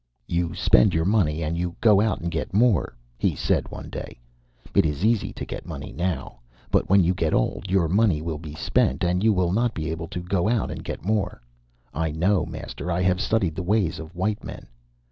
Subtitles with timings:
[0.25, 4.17] "You spend your money, and you go out and get more," he said one day.
[4.73, 6.39] "It is easy to get money now.
[6.71, 9.91] But when you get old, your money will be spent, and you will not be
[9.91, 11.39] able to go out and get more.
[11.93, 12.91] I know, master.
[12.91, 14.65] I have studied the way of white men.